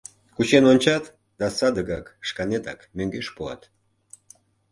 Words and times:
Кучен 0.35 0.63
ончат 0.71 1.03
да 1.39 1.47
садыгак 1.57 2.05
шканетак 2.27 2.79
мӧҥгеш 2.97 3.27
пуат. 3.35 3.61